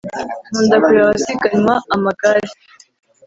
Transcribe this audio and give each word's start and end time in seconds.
Nkunda 0.49 0.75
kureba 0.83 1.05
abasiganywa 1.09 1.73
kumagare 1.89 2.49